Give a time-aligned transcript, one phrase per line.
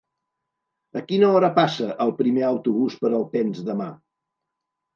[1.01, 3.93] A quina hora passa el primer autobús per Alpens demà?